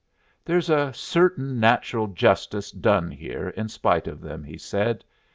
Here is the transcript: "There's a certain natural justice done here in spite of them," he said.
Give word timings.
"There's 0.43 0.67
a 0.71 0.91
certain 0.95 1.59
natural 1.59 2.07
justice 2.07 2.71
done 2.71 3.11
here 3.11 3.49
in 3.49 3.69
spite 3.69 4.07
of 4.07 4.19
them," 4.19 4.43
he 4.43 4.57
said. 4.57 5.03